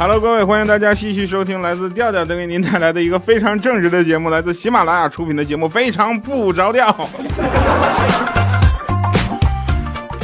[0.00, 6.90] Hello，各位，欢迎大家继续收听来自调调带给您带来的一个非常正直的节目，来自喜马拉雅出品的节目，非常不着调。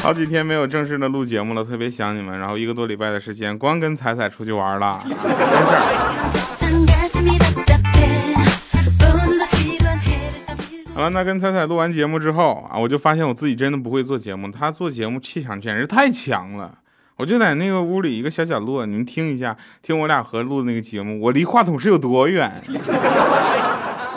[0.01, 2.39] 好几天没有正式的录节目了，特别想你们。
[2.39, 4.99] 然后一个多礼拜的时间，光跟彩彩出去玩了，
[6.59, 6.97] 真事
[10.95, 16.79] 好了，那跟彩彩录完节目之后啊，我就发现我自己真的不会做节目，他做节目气场简直太强了。
[17.17, 22.53] 我就在那个屋里一个小角落，你们听一下，听我俩合录的那个节目，我离话筒是有多远？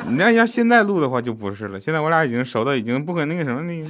[0.06, 3.90] 你 那要现在录的话就不是了，现在我俩已经熟到已经不可那个什么那个。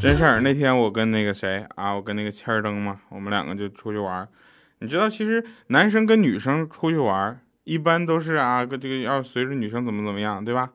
[0.00, 4.28] 真事儿，那天我跟那个谁啊，我跟那个千儿登嘛，我们两个就出去玩儿。
[4.78, 10.70] 你知道，其实男生跟女生出去玩儿，一般都是啊，这个要随着女生怎么怎么样，对吧？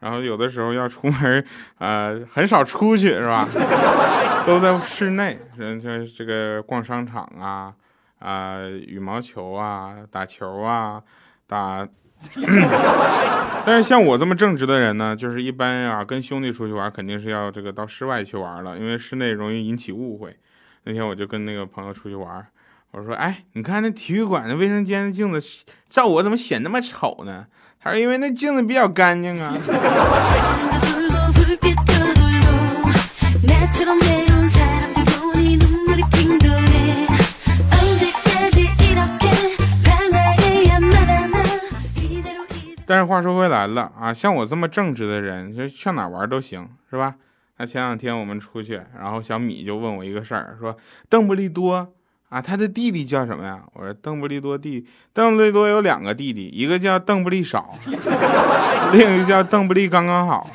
[0.00, 1.44] 然后有的时候要出门，
[1.78, 3.48] 呃，很少出去是吧？
[4.46, 7.74] 都在室内，人就这个逛商场啊，
[8.18, 11.02] 啊，羽毛球啊，打球啊，
[11.46, 11.86] 打。
[13.64, 20.36] 但是像我这么正直的人呢，就是一般啊，跟兄弟出去玩，肯定是要这个到室外去玩了，因为室内容易引起误会。
[20.82, 22.44] 那天我就跟那个朋友出去玩，
[22.90, 27.46] 我说：“哎，你看那体育馆的卫生间的镜子照我怎么显那么丑呢？”
[27.80, 29.54] 还是：“因为那镜子比较干净啊。”
[42.86, 47.16] 但是话说回来了啊，像我这么正直的人，就上哪玩都行，是吧？
[47.58, 50.74] 那前两天我们出去，然后小米就问我一个事儿，说
[51.08, 51.92] 邓布利多。
[52.28, 53.62] 啊，他的弟弟叫什么呀？
[53.72, 57.70] 我说邓布利多弟，邓布利多有两个弟弟，一个叫邓布利少，
[58.92, 60.46] 另一个叫邓布利刚刚好。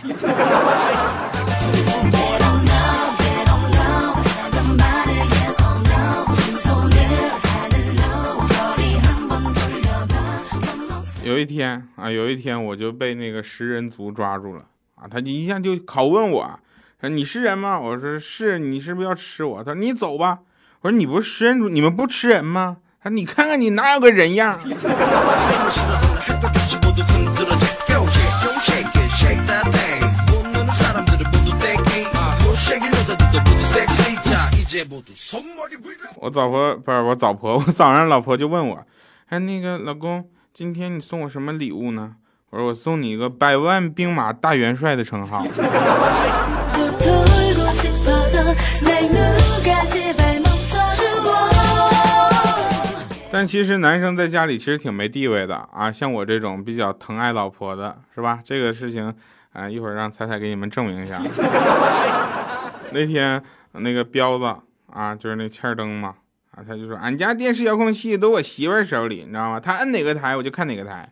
[11.26, 16.60] 有一天啊，有一天我就被那个食人族抓住了啊，他就一下就拷问我，
[17.02, 17.80] 说你是人吗？
[17.80, 19.64] 我说是，你是不是要吃我？
[19.64, 20.38] 他说你走吧。
[20.84, 22.76] 我说你不是食人族，你们不吃人吗？
[23.02, 24.60] 他说你看看你哪有个人样。
[36.20, 38.86] 我早婆不是我早婆，我早上老婆就问我，
[39.30, 42.16] 哎那个老公，今天你送我什么礼物呢？
[42.50, 45.46] 我说我送你一个百万兵马大元帅的称号。
[53.46, 58.40] 其实男生在家里其实挺没地位的啊，像我这种比较疼爱老婆的，是吧？
[58.44, 59.14] 这个事情，
[59.54, 61.20] 啊，一会儿让彩彩给你们证明一下。
[62.92, 64.56] 那天那个彪子
[64.92, 66.16] 啊，就是那欠灯嘛，
[66.52, 69.60] 啊，他就说俺家电视遥控器都我媳妇手里，你知道吗？
[69.60, 71.10] 他摁哪个台我就看哪个台。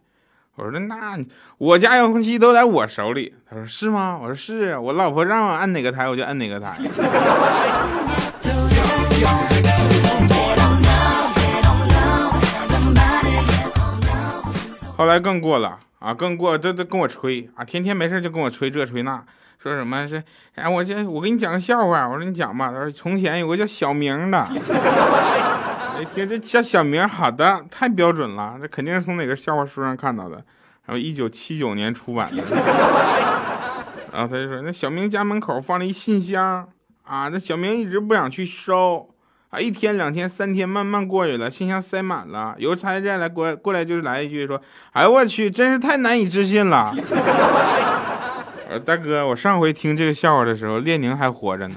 [0.56, 1.18] 我说那
[1.58, 3.34] 我家遥控器都在我手里。
[3.50, 4.20] 他说是吗？
[4.22, 6.78] 我说是我老婆让我按哪个台我就按哪个台。
[15.02, 19.20] 后来更过了啊，更过这都跟我吹啊，天天没事就跟我吹这吹那，
[19.58, 20.24] 说什么是
[20.54, 22.68] 哎，我先我给你讲个笑话，我说你讲吧。
[22.72, 24.48] 他说从前有个叫小明的，
[26.00, 30.36] 一 听这叫小明，好的，太标准了，这肯定是从哪个笑话书上看到的，
[30.86, 32.44] 然后一九七九年出版的。
[34.14, 36.70] 然后他就说，那小明家门口放了一信箱
[37.02, 39.10] 啊，那小明一直不想去收。
[39.52, 42.56] 啊，一天两天三天，慢慢过去了，信箱塞满了。
[42.58, 44.62] 邮差再来过过来，就是来一句说
[44.94, 46.96] ：“哎呦我去，真是太难以置信了。
[48.72, 51.76] ”呃，大哥，我上回听这个笑话的时候，列宁还活着呢。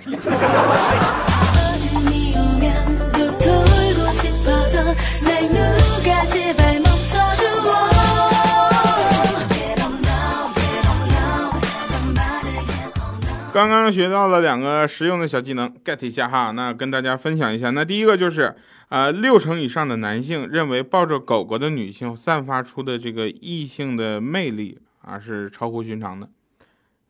[13.54, 16.50] 刚刚学到了两个实用的小技能，get 一下哈。
[16.50, 18.52] 那跟大家分享一下，那第一个就是，
[18.88, 26.28] 呃，六成以上的男性认为抱着狗狗的女性散发出的这个异性的魅力啊是超乎寻常的。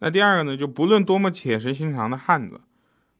[0.00, 2.61] 那第二个呢，就不论多么铁石心肠的汉子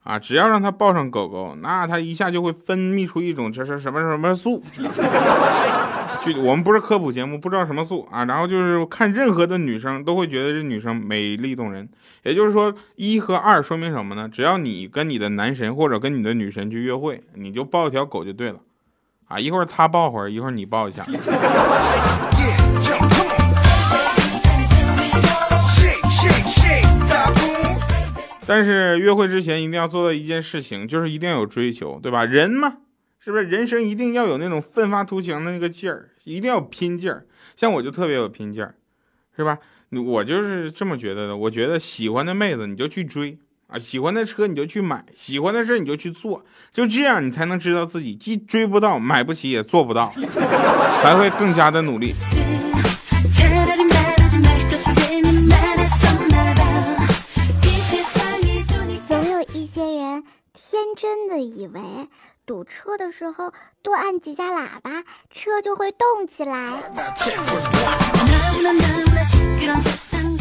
[0.03, 4.63] 啊，只要让他抱上狗狗，那他一下就会分泌出一种这是什么什么素。
[6.25, 8.25] 就我们不是科普节目，不知道什么素啊。
[8.25, 11.89] 然后就是看任何的女生都会觉得这女生美丽动人。
[12.23, 14.29] 也就是说，一和二说明什么呢？
[14.29, 18.59] 只要你跟你的男神或者跟你的女神去约会，你就抱一条狗就对了。
[19.29, 21.05] 啊，一会儿他抱会儿，一会儿你抱一下。
[28.47, 32.27] 但是约会之前一定要做到一件事情，就是一定要有追求，对吧？
[32.27, 32.75] 人嘛，
[33.25, 37.25] 是不是人生一定要有那种奋发图强的那个劲儿，一定要拼劲儿。
[37.57, 38.75] 像我就特别有拼劲儿，
[39.35, 39.59] 是吧？
[39.91, 41.35] 我就是这么觉得的。
[41.35, 43.39] 我觉得喜欢的妹子你就去追
[43.69, 50.11] 啊，喜欢的车你就去买，喜欢的事你就去做，就这样你才能知道自己既追不到、买不起也做不到，
[51.01, 52.13] 才会更加的努力。
[59.07, 60.23] 总有一些人
[60.53, 61.81] 天真的以为
[62.47, 63.51] 堵车的时候
[63.83, 66.73] 多按几下喇叭，车就会动起来。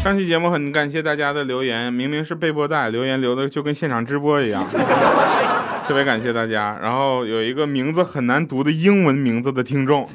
[0.03, 4.67] 上期节目很感谢大家的留言，明明是备播带，留言留的就跟现场直播一样，
[5.88, 6.77] 特别感谢大家。
[6.81, 10.06] 然后有一个名字很难读的英文名字的听众，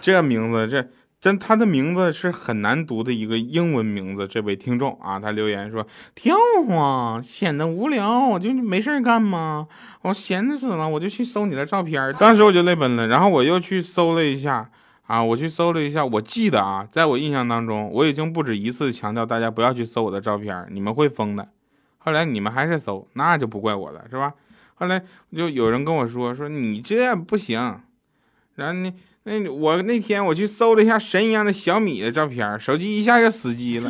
[0.00, 0.84] 这名字这。
[1.22, 4.26] 真，他的名字是很难读的一个英文名字。
[4.26, 5.86] 这位听众啊，他留言说
[6.16, 6.34] ：“跳
[6.68, 9.68] 啊，显得无聊，我就没事干嘛？
[10.02, 12.12] 我闲死了，我就去搜你的照片。
[12.18, 14.68] 当时我就泪奔了，然后我又去搜了一下
[15.06, 21.48] 啊，我去搜了一下，我记得啊，在我印象当中，我已经不止一次强调大家不要去搜我的照片，你们会疯的。
[21.98, 24.34] 后来你们还是搜，那就不怪我了，是吧？
[24.74, 25.00] 后来
[25.32, 27.78] 就有人跟我说说你这不行，
[28.56, 28.92] 然后你。
[29.24, 33.88] 那我那天我去搜了一下神一样的小米的照片，手机一下就死机了。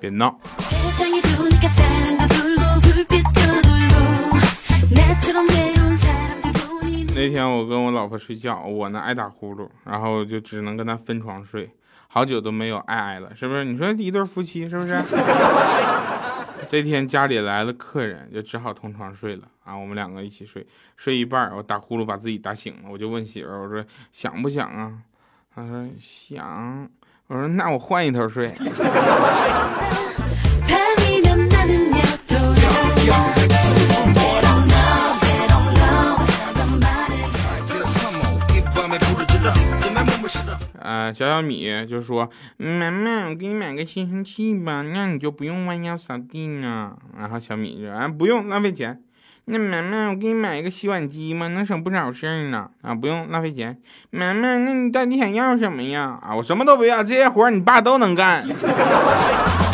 [0.00, 0.38] 别闹。
[7.14, 11.70] 那天我跟我老婆睡觉，我呢爱打呼噜，然后就只能跟她分床睡。
[12.16, 13.62] 好久都没有爱爱了，是不是？
[13.62, 14.98] 你说一对夫妻是不是？
[16.66, 19.76] 这天家里来了客人，就只好同床睡了啊。
[19.76, 20.66] 我们两个一起睡，
[20.96, 24.94] 睡一半我打呼噜把自己打醒了，我就问媳妇儿，我说想不想啊？
[25.54, 26.88] 她说想。
[27.26, 28.50] 我说那我换一头睡。
[40.80, 42.28] 呃，小小米就说
[42.58, 49.00] ：“妈妈，我给你买个吸尘器吧，那你就不用弯腰扫地呢。”然后小米就：“啊，不用，浪费钱。”
[49.48, 52.68] 那妈妈，我给你买一个洗碗机嘛，能省不少事儿呢。
[52.82, 53.78] 啊，不用，浪费钱。
[54.10, 56.18] 妈妈，那你到底想要什么呀？
[56.20, 58.44] 啊，我什么都不要，这些活你爸都能干。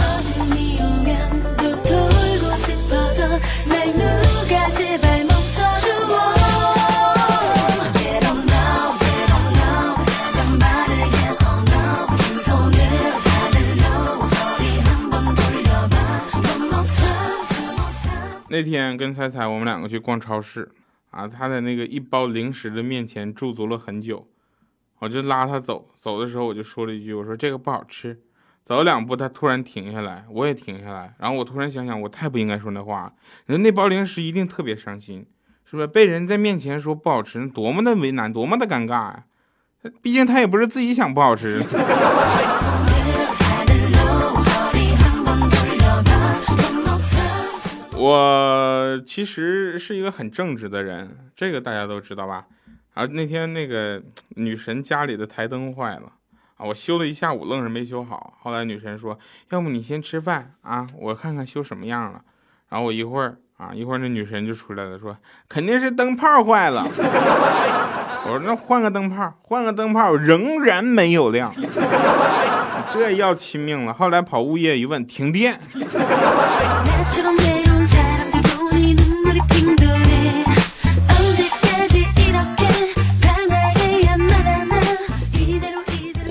[18.52, 20.70] 那天跟彩彩我们两个去逛超市，
[21.10, 24.28] 啊，他在那个一包零食的面前驻足了很久，
[24.98, 28.20] 我就拉他走，走的时候我就说了一句，我说这个不好吃。
[28.62, 33.14] 走了两步，他突然停下来，我也停下来，然后我突然想想，我太不应该说那话，
[33.46, 35.26] 人那包零食一定特别伤心，
[35.64, 35.86] 是不是？
[35.86, 39.24] 被人在面前说不好吃，多么的为难，多么的尴尬呀！
[40.02, 41.62] 毕竟他也不是自己想不好吃。
[48.02, 52.46] 我其实是一个很正直的人，这个大家都知道吧？
[52.94, 56.10] 啊，那天那个女神家里的台灯坏了
[56.56, 58.36] 啊，我修了一下午，愣是没修好。
[58.40, 59.16] 后来女神说
[59.50, 62.20] ：“要不你先吃饭啊，我看看修什么样了。”
[62.70, 65.16] 然后我一会儿啊，一会儿那女神就出来了，说
[65.48, 66.84] ：“肯定是灯泡坏了。
[68.26, 71.48] ”我说：“那换个灯泡，换个灯泡，仍然没有亮，
[72.90, 75.56] 这要亲命了。”后来跑物业一问，停电。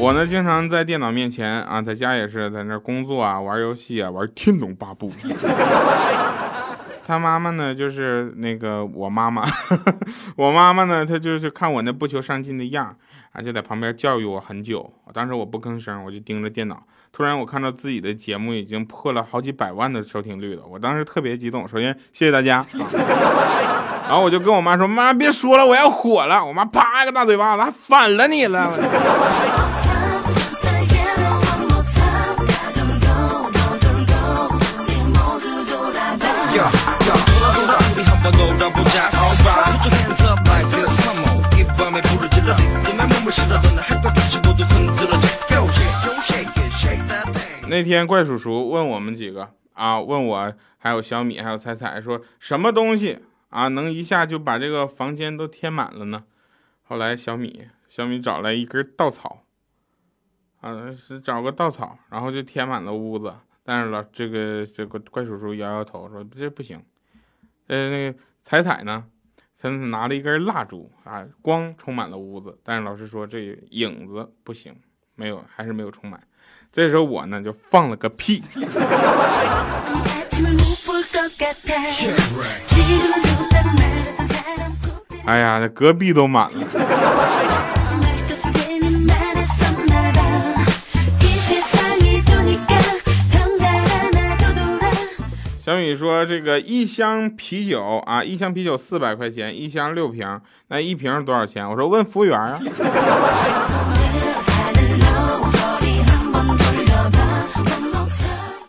[0.01, 5.07] 我呢，经常在电脑面前啊，在家也是在那工作啊，玩游戏啊，玩《天龙八部》。
[7.05, 9.45] 他妈妈呢，就是那个我妈妈，
[10.35, 12.95] 我妈妈呢，她就是看我那不求上进的样
[13.31, 14.91] 啊，就在旁边教育我很久。
[15.13, 16.81] 当时我不吭声，我就盯着电脑。
[17.11, 21.67] 突然我看到自己的节目已经破了好几百万的收听率了，我当时特别激动。
[21.67, 22.65] 首先谢谢大家，
[24.07, 28.71] 然后我就跟我妈说：“妈，别说了，我要火了。”我妈啪一个大嘴巴子，还反了你了。
[47.69, 53.19] 那天怪叔叔问我们几个啊，问我还有小米还有彩彩说什么东西
[53.49, 56.25] 啊，能一下就把这个房间都填满了呢？
[56.83, 59.43] 后来小米小米找来一根稻草，
[60.59, 63.33] 啊，是找个稻草，然后就填满了屋子。
[63.63, 66.83] 但是老这个这个怪叔叔摇摇头说这不行。
[67.67, 69.05] 呃，那个彩彩呢，
[69.61, 72.57] 他拿了一根蜡烛啊，光充满了屋子。
[72.63, 74.75] 但是老师说这影子不行，
[75.13, 76.19] 没有，还是没有充满。
[76.71, 78.41] 这时候我呢就放了个屁。
[85.25, 87.50] 哎呀，那隔壁都满了。
[95.91, 102.57] 小米说：“这个一箱啤酒啊，一箱啤酒四百块钱，一箱六瓶，那一瓶是多少钱？”我说：“问服务员啊。”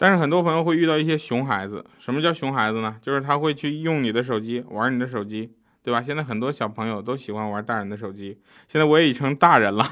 [0.00, 1.84] 但是很多朋友会遇到一些熊孩子。
[2.00, 2.96] 什么叫熊孩子呢？
[3.00, 5.52] 就是他会去用你的手机玩你的手机，
[5.84, 6.02] 对吧？
[6.02, 8.36] 现在很多小朋友都喜欢玩大人的手机。
[8.66, 9.86] 现在我也已成大人了，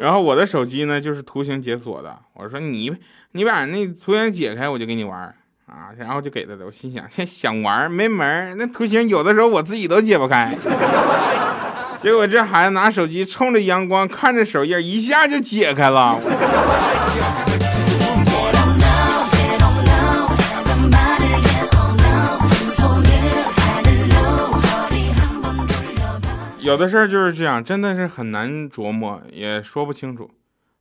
[0.00, 2.18] 然后我的手机呢就是图形解锁的。
[2.34, 2.90] 我说你
[3.32, 5.20] 你把那图形解开，我就给你玩
[5.66, 5.90] 啊。
[5.98, 6.64] 然后就给他的。
[6.64, 10.54] 我心想，现在想玩没门那图形有的时候我自己都解不开。
[11.98, 16.18] 结果这孩子拿手机冲着阳光，看着首页，一下就解开了。
[26.62, 30.30] 有的事儿就是这样，真的是很难琢磨，也说不清楚，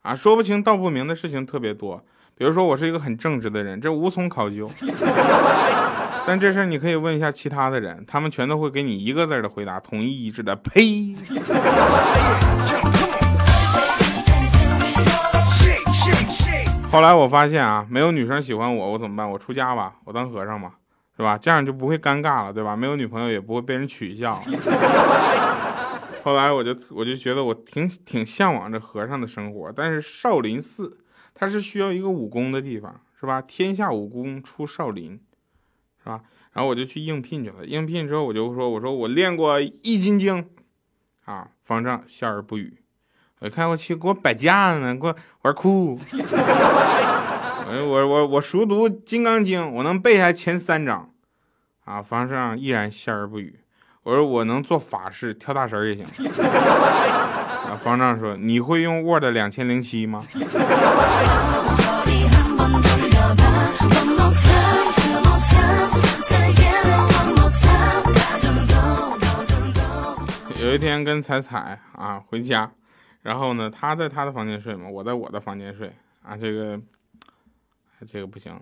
[0.02, 2.04] 啊，说不清道不明的事情特别多。
[2.38, 4.70] 比如说，我是一个很正直的人，这无从考究。
[6.28, 11.16] 但这事儿你可以问一下其他的人，他们全都会给你一个字的回答，统一一致的，呸。
[16.92, 19.30] 后来我发现啊，没有女生喜欢我，我怎么办？
[19.30, 20.72] 我出家吧，我当和尚吧，
[21.16, 21.38] 是吧？
[21.38, 22.76] 这样就不会尴尬了，对吧？
[22.76, 24.38] 没有女朋友也不会被人取笑。
[26.24, 31.00] 后来我就我就觉得我挺挺向往着和尚的生活，但是少林寺
[31.34, 33.42] 它是需要一个武功的地方，是吧？
[33.42, 35.20] 天下武功出少林，
[36.04, 36.22] 是吧？
[36.52, 37.66] 然后我就去应聘去了。
[37.66, 40.50] 应聘之后我就说，我说我练过易筋经，
[41.26, 42.82] 啊，方丈笑而不语。
[43.40, 45.98] 我看我去给我摆架子呢，给我玩酷。
[47.72, 51.14] 我我我我熟读金刚经，我能背下前三章，
[51.86, 53.60] 啊，方丈依然笑而不语。
[54.10, 56.04] 我说我能做法事跳大神也行。
[57.70, 60.20] 啊，方丈说你会用 Word 两千零七吗？
[70.60, 72.72] 有一天跟彩彩啊回家，
[73.22, 76.80] 然后呢，他在他的房间睡嘛，我在我的房间睡啊，这个。
[78.08, 78.58] 这个不行。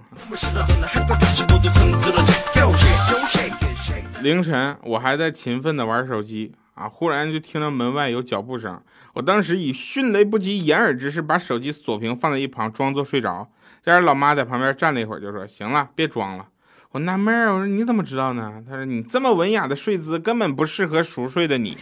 [4.21, 8.81] 凌晨，我还在勤奋的玩手机啊，忽然就听到门外有脚步声。
[9.13, 13.47] 我当时以迅雷不及掩耳之势把手机锁屏放在一旁，装作睡着。
[13.83, 16.47] 这时老妈在旁边站了一会儿，就说：“行了，别装了。”
[16.91, 21.77] 我纳闷儿，我说：“你怎么知道呢？”他说：“你这么文雅的睡姿，根本不适合熟睡的你。”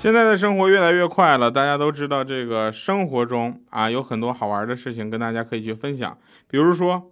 [0.00, 6.16] 现在的生活越来越快了，大家都知道这个生活中啊有很多好玩的事情跟大家可以去分享。
[6.48, 7.10] 比如说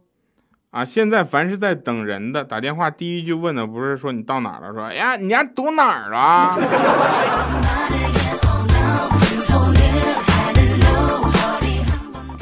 [0.71, 6.57] 啊，现在凡是在等人的打电话，第一句问的不是说你到哪了，说哎呀你家堵哪儿了？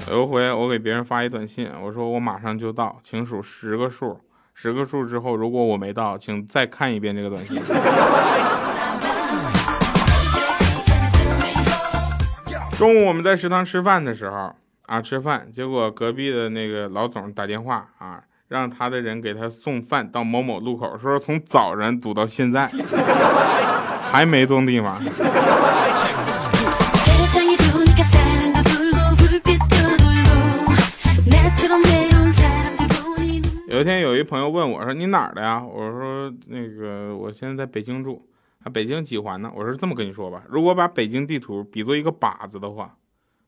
[0.08, 4.20] 有一回我给别人发一短信，我说我马上就到，请数十个数，
[4.54, 7.60] 十个数之后如果我没到，请再看一遍这个短信。
[12.78, 14.54] 中午我们在食堂吃饭的时候
[14.84, 22.70] 啊，吃饭，结果隔壁的那个老总打电话啊，让他的人给他送饭到某某路口，说从早上堵到现在，
[24.12, 24.94] 还没动地方。
[33.68, 38.22] 有一天有一朋友问我说：“你哪儿的呀？”我说：“那个我现在在北京住。”
[38.70, 39.50] 北京几环呢？
[39.54, 42.94] 我是这么跟你说吧，如果把北京地图比作一个靶子的话，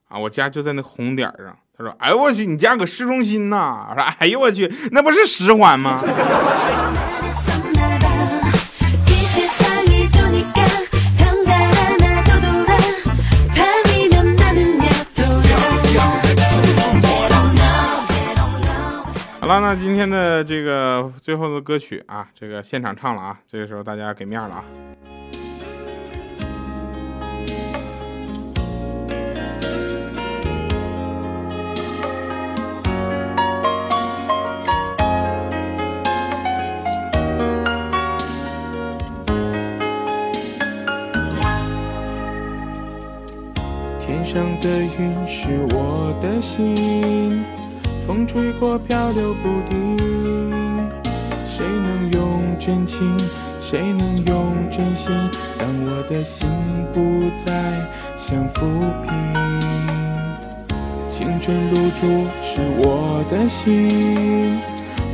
[0.08, 1.56] 啊，我家就在那红点上。
[1.76, 6.00] 他说：“哎呦我去，你家搁市中心呐？”我说：“哎呦我去，那不是十环吗？”
[19.48, 24.64] 好了，那今天的这个最后的歌曲啊，这个现场唱了啊，这个时候大家给面了啊。
[43.98, 47.57] 天上的云是我的心。
[48.08, 49.98] 风吹过飘流不定。
[51.46, 53.14] 谁能用真情？
[53.60, 55.12] 谁能用真心，
[55.58, 56.48] 让我的心
[56.90, 57.52] 不再
[58.16, 58.66] 像浮
[59.04, 59.12] 萍？
[61.10, 62.06] 青春露珠
[62.40, 64.58] 是我的心，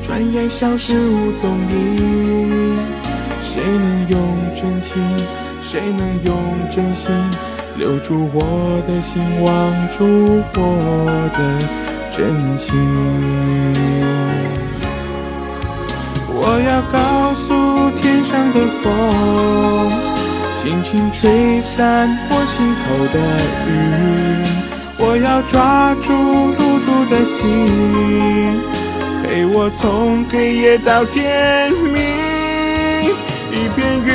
[0.01, 2.79] 转眼消失无踪影。
[3.41, 4.21] 谁能用
[4.55, 5.03] 真情？
[5.65, 6.37] 谁能用
[6.71, 7.13] 真心？
[7.77, 9.53] 留住我的心，望
[9.99, 10.07] 住
[10.55, 12.67] 我的真情。
[16.37, 16.97] 我要告
[17.35, 18.85] 诉天上的风，
[20.63, 23.17] 轻轻吹散我心头的
[23.67, 23.69] 云。
[24.97, 27.43] 我要抓住露珠的心，
[29.23, 31.99] 陪我从黑夜到天明。
[33.51, 34.09] 一片云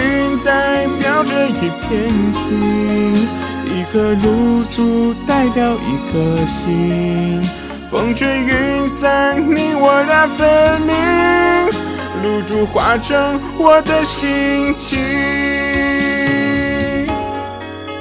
[0.46, 1.88] 代表着一片
[2.34, 3.28] 情。
[3.72, 6.14] 一颗露珠代表一颗
[6.48, 7.42] 心，
[7.90, 10.96] 风吹云散，你我俩分明，
[12.22, 15.00] 露珠化成我的心情。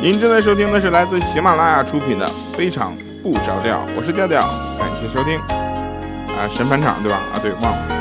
[0.02, 2.92] 您正在收听的是来自喜马拉雅出品的《非常
[3.22, 4.40] 不着调》，我是调调，
[4.78, 5.38] 感谢收听。
[5.38, 7.18] 啊，神返场对吧？
[7.32, 7.97] 啊，对，忘了。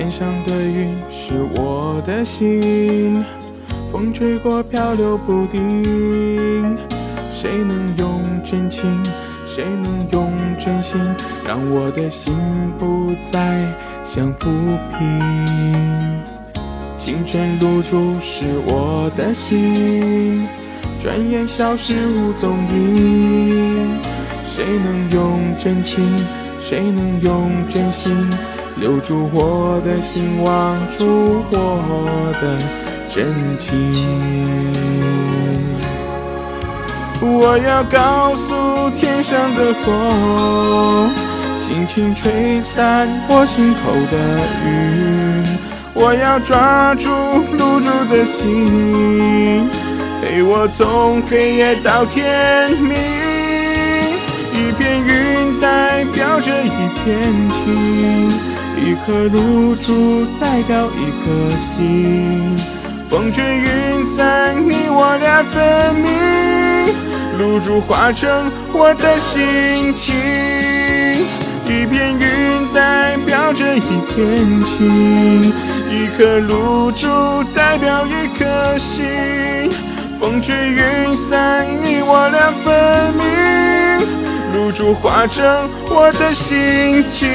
[0.00, 3.22] 天上的云是我的心，
[3.92, 6.74] 风吹过飘流不定。
[7.30, 8.98] 谁能用真情？
[9.46, 10.98] 谁能用真心？
[11.46, 12.34] 让我的心
[12.78, 13.62] 不再
[14.02, 14.48] 像浮
[14.96, 16.18] 萍。
[16.96, 20.48] 清晨露珠是我的心，
[20.98, 24.00] 转眼消失无踪影。
[24.46, 26.08] 谁能用真情？
[26.62, 28.16] 谁能用真心？
[28.76, 32.58] 留住我的心，望住我的
[33.12, 33.26] 真
[33.58, 33.68] 情。
[37.22, 41.10] 我要告诉天上的风，
[41.60, 44.16] 轻轻吹散我心头的
[44.64, 44.68] 云。
[45.92, 47.10] 我要抓住
[47.58, 49.68] 露珠的心，
[50.22, 52.96] 陪我从黑夜到天明。
[54.52, 58.49] 一片云代表着一片情。
[58.82, 62.56] 一颗露珠代表一颗心，
[63.10, 66.10] 风吹云散，你我俩分明。
[67.38, 70.14] 露珠化成我的心情，
[71.66, 75.52] 一片云代表着一片情，
[75.90, 77.06] 一颗露珠
[77.54, 79.70] 代表一颗心。
[80.18, 83.24] 风吹云散，你我俩分明。
[84.54, 85.44] 露珠化成
[85.90, 87.28] 我的心情。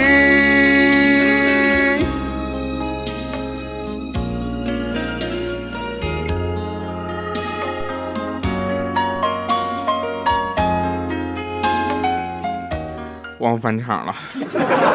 [13.45, 14.15] 忘返场了，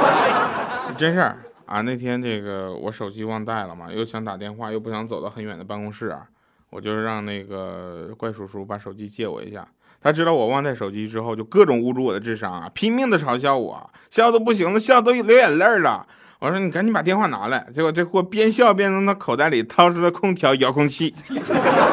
[0.99, 1.81] 真事儿啊！
[1.83, 6.23] 那天这个我手机忘带了嘛，又想打电话，又不想走到很远的办公室啊，
[6.71, 9.65] 我就让那个怪叔叔把手机借我一下。
[10.03, 16.05] 他知道我忘带手机之后，就各种侮辱我的智商啊，拼命的嘲笑我，笑的不行了，笑都流眼泪了。
[16.41, 21.15] 我说你赶紧把电话拿来，结果这货边笑边从他口袋里掏出了空调遥控器。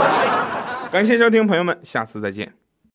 [0.89, 2.51] 感谢收听，朋友们，下次再见。